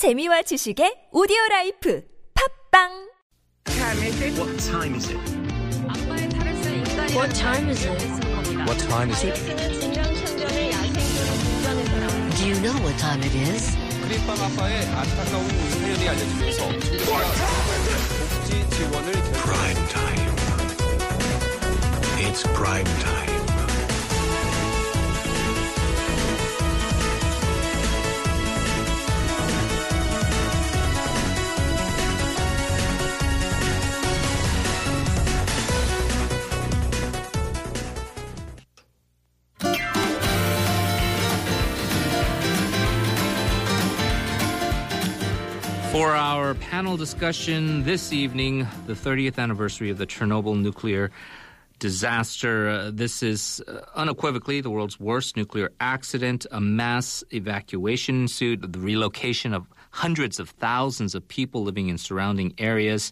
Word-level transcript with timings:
재미와 0.00 0.40
지식의 0.40 1.10
오디오 1.12 1.36
라이프 1.50 2.00
팝빵 2.72 3.10
What 4.32 4.56
time 4.56 4.96
is 4.96 5.12
it? 5.12 5.20
What 7.12 7.28
time 7.36 7.68
is 7.68 7.84
it? 7.84 8.00
What 8.64 8.80
time 8.88 9.10
is 9.10 9.24
it? 9.28 9.36
Do 12.32 12.48
you 12.48 12.56
know 12.64 12.72
what 12.80 12.96
time 12.96 13.20
it 13.20 13.34
is? 13.36 13.76
크림빵 14.00 14.40
아빠의 14.40 14.86
안타까운 14.88 15.46
사연이 15.68 16.08
알려지면서 16.08 16.64
복지 18.24 18.70
지원을. 18.70 19.12
Prime 19.36 19.84
time. 19.92 20.32
It's 22.24 22.40
prime 22.56 22.88
time. 23.04 23.49
For 45.92 46.14
our 46.14 46.54
panel 46.54 46.96
discussion 46.96 47.82
this 47.82 48.12
evening, 48.12 48.64
the 48.86 48.92
30th 48.92 49.38
anniversary 49.38 49.90
of 49.90 49.98
the 49.98 50.06
Chernobyl 50.06 50.56
nuclear 50.56 51.10
disaster. 51.80 52.68
Uh, 52.68 52.90
this 52.92 53.24
is 53.24 53.60
uh, 53.66 53.80
unequivocally 53.96 54.60
the 54.60 54.70
world's 54.70 55.00
worst 55.00 55.36
nuclear 55.36 55.72
accident. 55.80 56.46
A 56.52 56.60
mass 56.60 57.24
evacuation 57.32 58.20
ensued, 58.20 58.72
the 58.72 58.78
relocation 58.78 59.52
of 59.52 59.66
hundreds 59.90 60.38
of 60.38 60.50
thousands 60.50 61.16
of 61.16 61.26
people 61.26 61.64
living 61.64 61.88
in 61.88 61.98
surrounding 61.98 62.54
areas. 62.58 63.10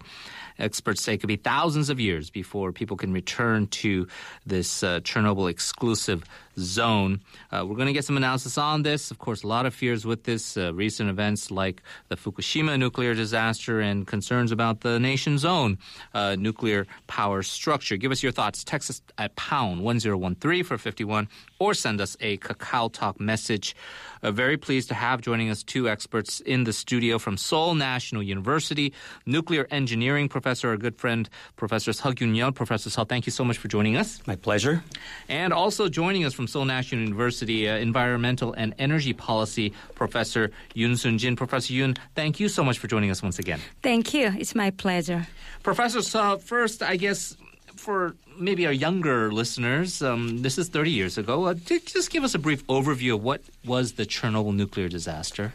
Experts 0.58 1.02
say 1.02 1.14
it 1.14 1.18
could 1.18 1.26
be 1.26 1.36
thousands 1.36 1.90
of 1.90 1.98
years 1.98 2.30
before 2.30 2.70
people 2.70 2.96
can 2.96 3.12
return 3.12 3.66
to 3.68 4.06
this 4.46 4.84
uh, 4.84 5.00
Chernobyl 5.00 5.50
exclusive 5.50 6.24
zone. 6.58 7.20
Uh, 7.50 7.64
we're 7.66 7.76
going 7.76 7.86
to 7.86 7.92
get 7.92 8.04
some 8.04 8.16
analysis 8.16 8.58
on 8.58 8.82
this. 8.82 9.10
Of 9.10 9.18
course, 9.18 9.42
a 9.42 9.46
lot 9.46 9.66
of 9.66 9.74
fears 9.74 10.04
with 10.04 10.24
this. 10.24 10.56
Uh, 10.56 10.74
recent 10.74 11.08
events 11.08 11.50
like 11.50 11.82
the 12.08 12.16
Fukushima 12.16 12.78
nuclear 12.78 13.14
disaster 13.14 13.80
and 13.80 14.06
concerns 14.06 14.52
about 14.52 14.80
the 14.80 14.98
nation's 14.98 15.44
own 15.44 15.78
uh, 16.14 16.36
nuclear 16.38 16.86
power 17.06 17.42
structure. 17.42 17.96
Give 17.96 18.12
us 18.12 18.22
your 18.22 18.32
thoughts. 18.32 18.64
Text 18.64 18.90
us 18.90 19.02
at 19.16 19.36
pound 19.36 19.82
1013 19.82 20.64
for 20.64 20.78
51 20.78 21.28
or 21.58 21.74
send 21.74 22.00
us 22.00 22.16
a 22.20 22.36
Kakao 22.38 22.92
Talk 22.92 23.20
message. 23.20 23.76
Uh, 24.22 24.32
very 24.32 24.56
pleased 24.56 24.88
to 24.88 24.94
have 24.94 25.20
joining 25.20 25.50
us 25.50 25.62
two 25.62 25.88
experts 25.88 26.40
in 26.40 26.64
the 26.64 26.72
studio 26.72 27.18
from 27.18 27.36
Seoul 27.36 27.74
National 27.74 28.22
University, 28.22 28.92
nuclear 29.26 29.66
engineering 29.70 30.28
professor, 30.28 30.70
our 30.70 30.76
good 30.76 30.96
friend, 30.96 31.28
Professor 31.56 31.92
Seo 31.92 32.12
Gyun-yeol. 32.14 32.54
Professor 32.54 32.90
Seo, 32.90 33.08
thank 33.08 33.26
you 33.26 33.32
so 33.32 33.44
much 33.44 33.58
for 33.58 33.68
joining 33.68 33.96
us. 33.96 34.20
My 34.26 34.36
pleasure. 34.36 34.82
And 35.28 35.52
also 35.52 35.88
joining 35.88 36.24
us 36.24 36.34
from 36.34 36.47
Seoul 36.48 36.64
National 36.64 37.02
University, 37.02 37.68
uh, 37.68 37.76
Environmental 37.76 38.52
and 38.52 38.74
Energy 38.78 39.12
Policy 39.12 39.72
Professor 39.94 40.50
Yoon 40.74 40.96
Sun-jin. 40.98 41.36
Professor 41.36 41.72
Yoon, 41.72 41.96
thank 42.14 42.40
you 42.40 42.48
so 42.48 42.64
much 42.64 42.78
for 42.78 42.88
joining 42.88 43.10
us 43.10 43.22
once 43.22 43.38
again. 43.38 43.60
Thank 43.82 44.14
you. 44.14 44.32
It's 44.38 44.54
my 44.54 44.70
pleasure. 44.70 45.26
Professor 45.62 46.00
Seo, 46.00 46.40
first, 46.40 46.82
I 46.82 46.96
guess 46.96 47.36
for 47.76 48.14
maybe 48.38 48.66
our 48.66 48.72
younger 48.72 49.32
listeners, 49.32 50.02
um, 50.02 50.42
this 50.42 50.58
is 50.58 50.68
30 50.68 50.90
years 50.90 51.18
ago. 51.18 51.44
Uh, 51.44 51.54
just 51.54 52.10
give 52.10 52.24
us 52.24 52.34
a 52.34 52.38
brief 52.38 52.66
overview 52.66 53.14
of 53.14 53.22
what 53.22 53.42
was 53.64 53.92
the 53.92 54.06
Chernobyl 54.06 54.54
nuclear 54.54 54.88
disaster. 54.88 55.54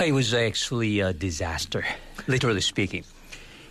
It 0.00 0.12
was 0.12 0.32
actually 0.34 1.00
a 1.00 1.12
disaster, 1.12 1.84
literally 2.26 2.60
speaking, 2.60 3.04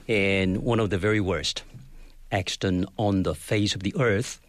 and 0.08 0.64
one 0.64 0.80
of 0.80 0.90
the 0.90 0.98
very 0.98 1.20
worst 1.20 1.64
accident 2.32 2.88
on 2.98 3.24
the 3.24 3.34
face 3.34 3.74
of 3.74 3.84
the 3.84 3.96
earth, 3.98 4.40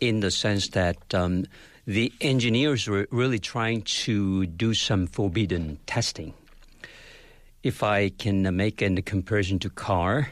in 0.00 0.20
the 0.20 0.30
sense 0.30 0.68
that 0.70 1.14
um, 1.14 1.46
the 1.86 2.12
engineers 2.20 2.88
were 2.88 3.06
really 3.10 3.38
trying 3.38 3.82
to 3.82 4.46
do 4.46 4.74
some 4.74 5.06
forbidden 5.06 5.78
testing. 5.86 6.34
If 7.62 7.82
I 7.82 8.10
can 8.10 8.56
make 8.56 8.82
a 8.82 9.02
comparison 9.02 9.58
to 9.60 9.70
car, 9.70 10.30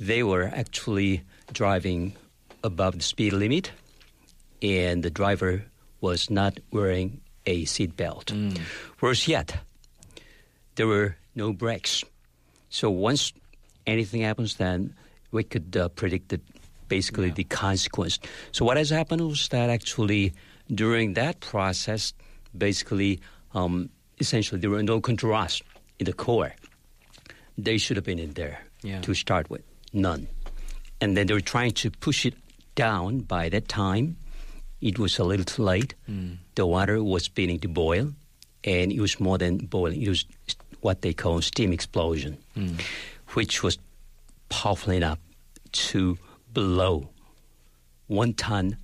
they 0.00 0.22
were 0.22 0.50
actually 0.54 1.22
driving 1.52 2.16
above 2.62 2.96
the 2.98 3.04
speed 3.04 3.32
limit, 3.32 3.70
and 4.62 5.02
the 5.02 5.10
driver 5.10 5.64
was 6.00 6.30
not 6.30 6.58
wearing 6.70 7.20
a 7.46 7.64
seatbelt. 7.64 8.58
Worse 9.00 9.28
yet, 9.28 9.56
there 10.76 10.86
were 10.86 11.16
no 11.34 11.52
brakes. 11.52 12.04
So 12.70 12.90
once 12.90 13.32
anything 13.86 14.22
happens, 14.22 14.56
then 14.56 14.94
we 15.30 15.44
could 15.44 15.76
uh, 15.76 15.88
predict 15.90 16.30
the, 16.30 16.40
basically 16.88 17.30
the 17.30 17.44
consequence. 17.44 18.18
So 18.52 18.64
what 18.64 18.76
has 18.76 18.90
happened 18.90 19.20
was 19.22 19.48
that 19.48 19.70
actually 19.70 20.32
during 20.72 21.14
that 21.14 21.40
process, 21.40 22.12
basically, 22.56 23.20
um, 23.54 23.90
essentially 24.20 24.60
there 24.60 24.70
were 24.70 24.82
no 24.82 25.00
controls 25.00 25.62
in 25.98 26.06
the 26.06 26.12
core. 26.12 26.54
They 27.58 27.78
should 27.78 27.96
have 27.96 28.04
been 28.04 28.18
in 28.18 28.32
there 28.32 28.60
Yeah. 28.82 29.00
to 29.02 29.14
start 29.14 29.48
with, 29.50 29.62
none. 29.92 30.28
And 31.00 31.16
then 31.16 31.26
they 31.26 31.34
were 31.34 31.40
trying 31.40 31.72
to 31.72 31.90
push 31.90 32.26
it 32.26 32.34
down. 32.74 33.20
By 33.20 33.48
that 33.50 33.68
time, 33.68 34.16
it 34.80 34.98
was 34.98 35.18
a 35.18 35.24
little 35.24 35.44
too 35.44 35.62
late. 35.62 35.94
The 36.54 36.66
water 36.66 37.02
was 37.02 37.28
beginning 37.28 37.60
to 37.60 37.68
boil, 37.68 38.12
and 38.64 38.92
it 38.92 39.00
was 39.00 39.20
more 39.20 39.38
than 39.38 39.58
boiling. 39.66 40.02
It 40.02 40.08
was 40.08 40.24
what 40.80 41.02
they 41.02 41.12
call 41.14 41.40
steam 41.42 41.72
explosion, 41.72 42.36
which 43.34 43.62
was 43.62 43.78
powerful 44.48 44.92
enough 44.92 45.18
to 45.72 46.18
blow 46.54 47.08
one 48.06 48.34
ton 48.34 48.76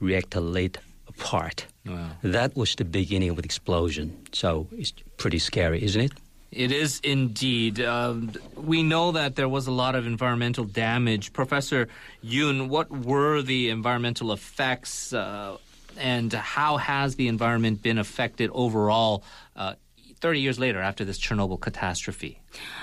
reactor 0.00 0.40
lid 0.40 0.78
apart. 1.06 1.66
Wow. 1.86 2.10
That 2.22 2.56
was 2.56 2.74
the 2.74 2.84
beginning 2.84 3.30
of 3.30 3.36
the 3.36 3.42
explosion. 3.42 4.16
So 4.32 4.68
it's 4.72 4.92
pretty 5.16 5.38
scary, 5.38 5.82
isn't 5.82 6.00
it? 6.00 6.12
It 6.50 6.72
is 6.72 7.00
indeed. 7.04 7.80
Um, 7.80 8.32
we 8.56 8.82
know 8.82 9.12
that 9.12 9.36
there 9.36 9.48
was 9.48 9.66
a 9.66 9.70
lot 9.70 9.94
of 9.94 10.06
environmental 10.06 10.64
damage. 10.64 11.32
Professor 11.32 11.88
Yoon, 12.24 12.68
what 12.68 12.90
were 12.90 13.42
the 13.42 13.68
environmental 13.68 14.32
effects 14.32 15.12
uh, 15.12 15.58
and 15.98 16.32
how 16.32 16.78
has 16.78 17.16
the 17.16 17.28
environment 17.28 17.82
been 17.82 17.98
affected 17.98 18.50
overall 18.54 19.24
uh, 19.56 19.74
30 20.18 20.40
years 20.40 20.58
later 20.58 20.80
after 20.80 21.04
this 21.04 21.18
Chernobyl 21.18 21.60
catastrophe? 21.60 22.40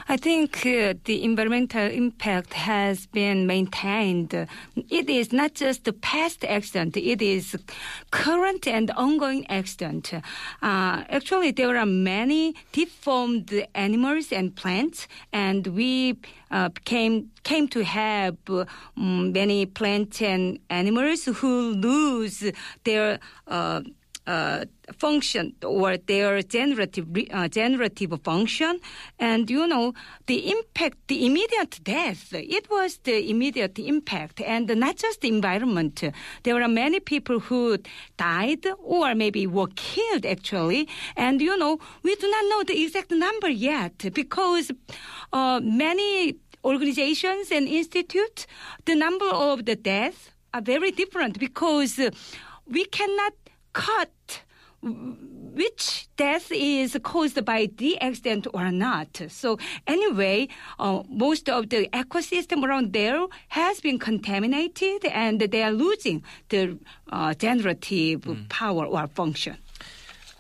I 0.07 0.17
think 0.17 0.65
uh, 0.65 0.93
the 1.05 1.23
environmental 1.23 1.87
impact 1.89 2.53
has 2.53 3.07
been 3.07 3.47
maintained. 3.47 4.33
It 4.89 5.09
is 5.09 5.33
not 5.33 5.55
just 5.55 5.83
the 5.83 5.93
past 5.93 6.45
accident, 6.45 6.95
it 6.97 7.21
is 7.21 7.55
current 8.11 8.67
and 8.67 8.91
ongoing 8.91 9.45
accident. 9.47 10.13
Uh, 10.13 10.21
actually, 10.61 11.51
there 11.51 11.77
are 11.77 11.85
many 11.85 12.55
deformed 12.71 13.51
animals 13.73 14.31
and 14.31 14.55
plants, 14.55 15.07
and 15.33 15.67
we 15.67 16.17
uh, 16.51 16.69
came 16.85 17.31
came 17.43 17.67
to 17.67 17.83
have 17.83 18.37
uh, 18.47 18.65
mm, 18.97 19.33
many 19.33 19.65
plants 19.65 20.21
and 20.21 20.59
animals 20.69 21.25
who 21.25 21.73
lose 21.73 22.51
their 22.83 23.19
uh, 24.27 24.65
function 24.97 25.53
or 25.63 25.97
their 25.97 26.41
generative 26.41 27.07
uh, 27.31 27.47
generative 27.47 28.19
function, 28.23 28.79
and 29.19 29.49
you 29.49 29.67
know 29.67 29.93
the 30.27 30.51
impact, 30.51 30.97
the 31.07 31.25
immediate 31.25 31.79
death. 31.83 32.33
It 32.33 32.69
was 32.69 32.97
the 33.03 33.29
immediate 33.29 33.79
impact, 33.79 34.41
and 34.41 34.67
not 34.75 34.97
just 34.97 35.21
the 35.21 35.27
environment. 35.27 36.03
There 36.43 36.61
are 36.61 36.67
many 36.67 36.99
people 36.99 37.39
who 37.39 37.77
died 38.17 38.65
or 38.79 39.15
maybe 39.15 39.47
were 39.47 39.69
killed 39.75 40.25
actually, 40.25 40.87
and 41.15 41.41
you 41.41 41.57
know 41.57 41.79
we 42.03 42.15
do 42.15 42.29
not 42.29 42.45
know 42.49 42.63
the 42.63 42.83
exact 42.83 43.11
number 43.11 43.49
yet 43.49 44.13
because 44.13 44.71
uh, 45.33 45.59
many 45.63 46.35
organizations 46.63 47.51
and 47.51 47.67
institutes, 47.67 48.47
the 48.85 48.95
number 48.95 49.29
of 49.29 49.65
the 49.65 49.75
deaths 49.75 50.31
are 50.53 50.61
very 50.61 50.91
different 50.91 51.37
because 51.39 51.99
we 52.65 52.85
cannot 52.85 53.33
cut 53.75 54.15
which 54.81 56.07
death 56.17 56.51
is 56.51 56.97
caused 57.01 57.43
by 57.43 57.69
the 57.77 57.99
accident 57.99 58.45
or 58.53 58.71
not. 58.71 59.21
So 59.29 59.57
anyway, 59.87 60.47
uh, 60.79 61.01
most 61.09 61.49
of 61.49 61.69
the 61.69 61.87
ecosystem 61.89 62.63
around 62.63 62.93
there 62.93 63.25
has 63.49 63.79
been 63.81 63.97
contaminated, 63.97 65.05
and 65.05 65.39
they 65.39 65.63
are 65.63 65.71
losing 65.71 66.23
the 66.49 66.77
uh, 67.11 67.33
generative 67.33 68.21
power 68.49 68.85
or 68.85 69.07
function. 69.07 69.57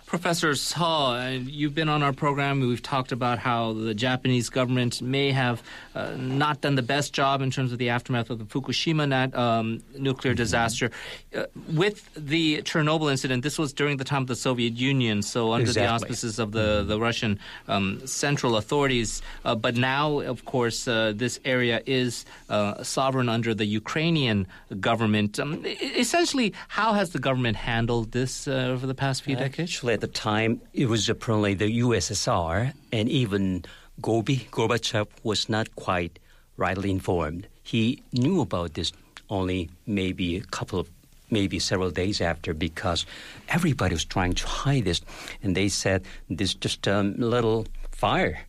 Professor 0.05 0.51
Seo, 0.51 1.15
uh, 1.15 1.39
you've 1.49 1.73
been 1.73 1.89
on 1.89 2.03
our 2.03 2.13
program. 2.13 2.59
We've 2.59 2.81
talked 2.81 3.11
about 3.11 3.39
how 3.39 3.73
the 3.73 3.95
Japanese 3.95 4.49
government 4.49 5.01
may 5.01 5.31
have 5.31 5.63
uh, 5.95 6.11
not 6.15 6.61
done 6.61 6.75
the 6.75 6.83
best 6.83 7.11
job 7.11 7.41
in 7.41 7.49
terms 7.49 7.71
of 7.71 7.79
the 7.79 7.89
aftermath 7.89 8.29
of 8.29 8.37
the 8.37 8.45
Fukushima 8.45 9.07
nat, 9.09 9.35
um, 9.35 9.81
nuclear 9.97 10.33
Mm-hmm. 10.33 10.43
disaster. 10.43 10.91
Uh, 11.35 11.45
with 11.73 12.07
the 12.15 12.61
Chernobyl 12.61 13.09
incident, 13.09 13.41
this 13.43 13.57
was 13.57 13.73
during 13.73 13.97
the 13.97 14.03
time 14.03 14.21
of 14.21 14.27
the 14.27 14.35
Soviet 14.35 14.73
Union, 14.73 15.21
so 15.23 15.53
under 15.53 15.71
the 15.73 15.87
auspices 15.87 16.37
of 16.39 16.51
the, 16.51 16.83
the 16.87 16.99
Russian 16.99 17.39
um, 17.67 18.05
central 18.05 18.57
authorities. 18.57 19.21
Uh, 19.43 19.55
but 19.55 19.75
now, 19.75 20.19
of 20.19 20.45
course, 20.45 20.87
uh, 20.87 21.13
this 21.15 21.39
area 21.45 21.81
is 21.87 22.25
uh, 22.49 22.83
sovereign 22.83 23.27
under 23.27 23.53
the 23.55 23.65
Ukrainian 23.65 24.45
government. 24.79 25.39
Um, 25.39 25.65
essentially, 25.65 26.53
how 26.67 26.93
has 26.93 27.09
the 27.09 27.19
government 27.19 27.57
handled 27.57 28.11
this 28.11 28.47
uh, 28.47 28.51
over 28.73 28.85
the 28.85 28.95
past 28.95 29.23
few 29.23 29.35
decades? 29.35 29.71
Actually, 29.71 29.94
at 29.95 30.01
the 30.01 30.07
time, 30.07 30.59
it 30.73 30.87
was 30.87 31.07
apparently 31.07 31.53
the 31.53 31.79
USSR, 31.79 32.73
and 32.91 33.07
even 33.07 33.63
Gobi, 34.01 34.45
Gorbachev, 34.51 35.07
was 35.23 35.47
not 35.47 35.73
quite 35.77 36.19
rightly 36.57 36.91
informed. 36.91 37.47
He 37.63 38.03
knew 38.11 38.41
about 38.41 38.73
this 38.73 38.91
only 39.29 39.69
maybe 39.87 40.35
a 40.35 40.41
couple 40.41 40.79
of, 40.79 40.89
maybe 41.31 41.59
several 41.59 41.91
days 41.91 42.19
after, 42.19 42.53
because 42.53 43.05
everybody 43.47 43.95
was 43.95 44.03
trying 44.03 44.33
to 44.33 44.45
hide 44.45 44.83
this, 44.83 44.99
and 45.41 45.55
they 45.55 45.69
said 45.69 46.03
this 46.29 46.53
just 46.53 46.85
a 46.87 47.01
little 47.01 47.65
fire, 47.91 48.41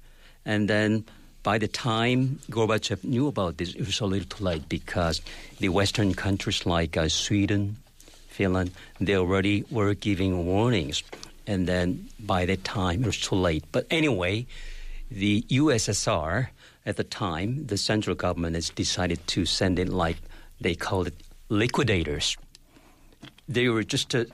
and 0.45 0.69
then. 0.69 1.05
By 1.47 1.59
the 1.59 1.69
time 1.69 2.41
Gorbachev 2.51 3.05
knew 3.05 3.29
about 3.29 3.59
this, 3.59 3.73
it 3.73 3.87
was 3.87 4.01
a 4.01 4.07
little 4.07 4.27
too 4.27 4.43
late 4.43 4.69
because 4.69 5.23
the 5.61 5.69
Western 5.69 6.13
countries 6.13 6.67
like 6.67 6.97
uh, 6.97 7.09
Sweden, 7.09 7.77
Finland, 8.27 8.73
they 8.99 9.15
already 9.15 9.65
were 9.71 9.95
giving 9.95 10.45
warnings. 10.45 11.05
And 11.47 11.67
then 11.67 12.09
by 12.19 12.47
that 12.47 12.65
time, 12.65 13.03
it 13.03 13.07
was 13.07 13.21
too 13.21 13.37
late. 13.37 13.65
But 13.73 13.87
anyway, 13.91 14.47
the 15.11 15.43
USSR 15.43 16.49
at 16.85 16.97
the 16.97 17.05
time, 17.05 17.67
the 17.67 17.77
central 17.77 18.17
government 18.17 18.55
has 18.55 18.71
decided 18.71 19.25
to 19.29 19.45
send 19.45 19.79
in, 19.79 19.91
like 19.91 20.17
they 20.61 20.75
called 20.75 21.09
it, 21.09 21.15
liquidators. 21.49 22.37
They 23.49 23.69
were 23.69 23.85
just 23.85 24.15
uh, 24.15 24.25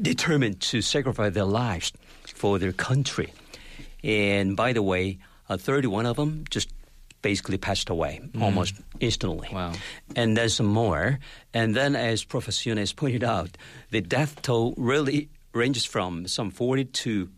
determined 0.00 0.60
to 0.60 0.82
sacrifice 0.82 1.34
their 1.34 1.44
lives 1.44 1.92
for 2.26 2.58
their 2.58 2.72
country. 2.72 3.32
And 4.04 4.56
by 4.56 4.72
the 4.72 4.82
way, 4.82 5.18
uh, 5.48 5.56
31 5.56 6.06
of 6.06 6.16
them 6.16 6.44
just 6.50 6.68
basically 7.22 7.56
passed 7.56 7.88
away 7.88 8.20
almost 8.40 8.74
instantly. 8.98 9.48
Wow. 9.52 9.72
And 10.16 10.36
then 10.36 10.48
some 10.48 10.66
more. 10.66 11.20
And 11.54 11.74
then, 11.74 11.94
as 11.94 12.24
Professor 12.24 12.70
Yoon 12.70 12.78
has 12.78 12.92
pointed 12.92 13.22
out, 13.22 13.56
the 13.90 14.00
death 14.00 14.42
toll 14.42 14.74
really 14.76 15.28
ranges 15.54 15.84
from 15.84 16.26
some 16.26 16.50
40 16.50 16.84
to 16.86 17.28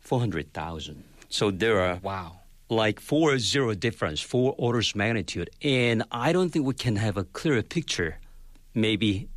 400,000. 0.00 1.02
So 1.28 1.50
there 1.50 1.80
are 1.80 1.98
Wow. 2.02 2.40
like 2.68 3.00
four 3.00 3.38
zero 3.38 3.74
difference, 3.74 4.20
four 4.20 4.54
orders 4.58 4.90
of 4.90 4.96
magnitude. 4.96 5.50
And 5.62 6.02
I 6.10 6.32
don't 6.32 6.50
think 6.50 6.66
we 6.66 6.74
can 6.74 6.96
have 6.96 7.16
a 7.16 7.24
clearer 7.24 7.62
picture 7.62 8.18
maybe 8.74 9.28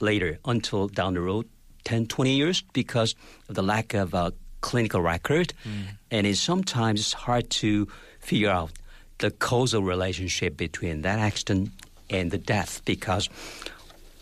later 0.00 0.38
until 0.44 0.88
down 0.88 1.14
the 1.14 1.20
road, 1.20 1.46
10, 1.84 2.06
20 2.06 2.34
years, 2.36 2.62
because 2.72 3.14
of 3.48 3.54
the 3.54 3.62
lack 3.62 3.94
of 3.94 4.14
a 4.14 4.32
clinical 4.60 5.00
record. 5.00 5.52
Mm. 5.64 5.96
And 6.10 6.26
it's 6.26 6.40
sometimes 6.40 7.00
it's 7.00 7.12
hard 7.12 7.50
to 7.62 7.86
figure 8.20 8.50
out 8.50 8.70
the 9.18 9.30
causal 9.30 9.82
relationship 9.82 10.56
between 10.56 11.02
that 11.02 11.18
accident 11.18 11.70
and 12.10 12.30
the 12.30 12.38
death 12.38 12.82
because 12.84 13.28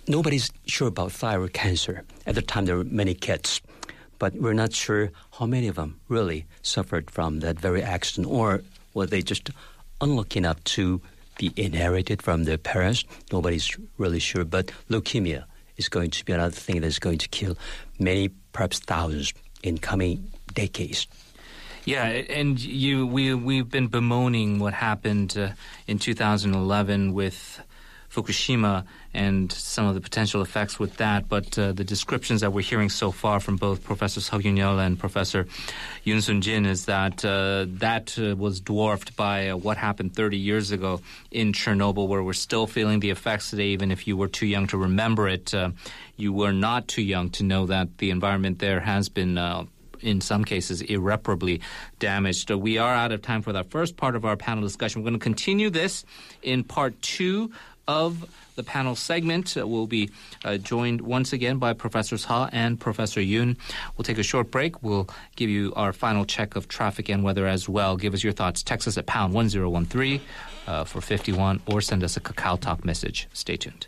nobody's 0.08 0.50
sure 0.66 0.88
about 0.88 1.12
thyroid 1.12 1.52
cancer. 1.52 2.04
At 2.26 2.34
the 2.34 2.42
time, 2.42 2.66
there 2.66 2.76
were 2.76 2.84
many 2.84 3.14
kids, 3.14 3.60
but 4.18 4.34
we're 4.34 4.52
not 4.52 4.72
sure 4.72 5.10
how 5.38 5.46
many 5.46 5.68
of 5.68 5.76
them 5.76 6.00
really 6.08 6.46
suffered 6.62 7.10
from 7.10 7.40
that 7.40 7.58
very 7.58 7.82
accident, 7.82 8.26
or 8.28 8.62
were 8.94 9.06
they 9.06 9.22
just 9.22 9.50
unlucky 10.00 10.38
enough 10.38 10.62
to 10.64 11.00
be 11.38 11.52
inherited 11.56 12.22
from 12.22 12.44
their 12.44 12.58
parents? 12.58 13.04
Nobody's 13.32 13.76
really 13.98 14.18
sure. 14.18 14.44
But 14.44 14.72
leukemia 14.88 15.44
is 15.76 15.88
going 15.88 16.10
to 16.10 16.24
be 16.24 16.32
another 16.32 16.54
thing 16.54 16.80
that's 16.80 16.98
going 16.98 17.18
to 17.18 17.28
kill 17.28 17.56
many, 17.98 18.28
perhaps 18.52 18.78
thousands, 18.78 19.34
in 19.62 19.78
coming 19.78 20.32
decades. 20.54 21.06
Yeah, 21.84 22.04
and 22.06 22.58
you 22.58 23.06
we 23.06 23.32
we've 23.34 23.70
been 23.70 23.86
bemoaning 23.86 24.58
what 24.58 24.74
happened 24.74 25.38
uh, 25.38 25.50
in 25.86 26.00
2011 26.00 27.14
with 27.14 27.60
Fukushima 28.10 28.84
and 29.12 29.50
some 29.50 29.86
of 29.86 29.94
the 29.94 30.00
potential 30.00 30.42
effects 30.42 30.78
with 30.78 30.96
that. 30.96 31.28
But 31.28 31.58
uh, 31.58 31.72
the 31.72 31.84
descriptions 31.84 32.42
that 32.42 32.52
we're 32.52 32.62
hearing 32.62 32.90
so 32.90 33.10
far 33.10 33.40
from 33.40 33.56
both 33.56 33.82
Professor 33.84 34.20
Seo 34.20 34.42
Yun 34.42 34.56
Yeol 34.56 34.84
and 34.84 34.98
Professor 34.98 35.46
Yoon 36.04 36.22
Sun 36.22 36.42
Jin 36.42 36.66
is 36.66 36.84
that 36.86 37.24
uh, 37.24 37.66
that 37.78 38.18
uh, 38.18 38.36
was 38.36 38.60
dwarfed 38.60 39.16
by 39.16 39.48
uh, 39.48 39.56
what 39.56 39.76
happened 39.76 40.14
30 40.14 40.36
years 40.36 40.70
ago 40.70 41.00
in 41.30 41.52
Chernobyl, 41.52 42.08
where 42.08 42.22
we're 42.22 42.32
still 42.32 42.66
feeling 42.66 43.00
the 43.00 43.10
effects 43.10 43.50
today. 43.50 43.68
Even 43.68 43.90
if 43.90 44.06
you 44.06 44.16
were 44.16 44.28
too 44.28 44.46
young 44.46 44.66
to 44.68 44.76
remember 44.76 45.28
it, 45.28 45.54
uh, 45.54 45.70
you 46.16 46.32
were 46.32 46.52
not 46.52 46.88
too 46.88 47.02
young 47.02 47.30
to 47.30 47.42
know 47.42 47.66
that 47.66 47.98
the 47.98 48.10
environment 48.10 48.58
there 48.58 48.80
has 48.80 49.08
been. 49.08 49.38
Uh, 49.38 49.64
in 50.02 50.20
some 50.20 50.44
cases, 50.44 50.82
irreparably 50.82 51.60
damaged. 51.98 52.50
We 52.50 52.76
are 52.78 52.94
out 52.94 53.12
of 53.12 53.22
time 53.22 53.42
for 53.42 53.52
that 53.54 53.70
first 53.70 53.96
part 53.96 54.14
of 54.14 54.24
our 54.24 54.36
panel 54.36 54.62
discussion. 54.62 55.02
We're 55.02 55.10
going 55.10 55.18
to 55.18 55.24
continue 55.24 55.70
this 55.70 56.04
in 56.42 56.64
part 56.64 57.00
two 57.00 57.50
of 57.88 58.26
the 58.56 58.62
panel 58.62 58.96
segment. 58.96 59.56
Uh, 59.56 59.66
we'll 59.66 59.86
be 59.86 60.10
uh, 60.44 60.56
joined 60.56 61.00
once 61.00 61.32
again 61.32 61.58
by 61.58 61.72
Professors 61.72 62.24
Ha 62.24 62.48
and 62.52 62.80
Professor 62.80 63.20
Yoon. 63.20 63.56
We'll 63.96 64.04
take 64.04 64.18
a 64.18 64.22
short 64.22 64.50
break. 64.50 64.82
We'll 64.82 65.08
give 65.36 65.50
you 65.50 65.72
our 65.76 65.92
final 65.92 66.24
check 66.24 66.56
of 66.56 66.68
traffic 66.68 67.08
and 67.08 67.22
weather 67.22 67.46
as 67.46 67.68
well. 67.68 67.96
Give 67.96 68.14
us 68.14 68.24
your 68.24 68.32
thoughts. 68.32 68.62
Text 68.62 68.88
us 68.88 68.98
at 68.98 69.06
pound 69.06 69.34
1013 69.34 70.20
uh, 70.66 70.84
for 70.84 71.00
51 71.00 71.60
or 71.66 71.80
send 71.80 72.02
us 72.02 72.16
a 72.16 72.20
Kakao 72.20 72.58
Talk 72.58 72.84
message. 72.84 73.28
Stay 73.32 73.56
tuned. 73.56 73.86